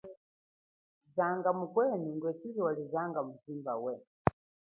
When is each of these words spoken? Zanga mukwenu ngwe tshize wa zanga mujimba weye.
Zanga 1.15 1.49
mukwenu 1.59 2.07
ngwe 2.15 2.31
tshize 2.37 2.61
wa 2.67 2.73
zanga 2.91 3.19
mujimba 3.27 3.73
weye. 3.83 4.05